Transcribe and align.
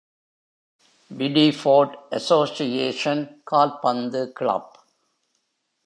Bideford 1.11 1.91
association 2.09 3.23
கால்பந்து 3.43 4.31
club. 4.31 4.73